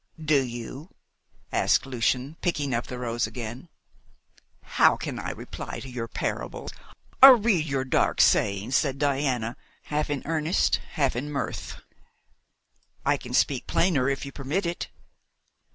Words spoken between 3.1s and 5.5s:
again. "How can I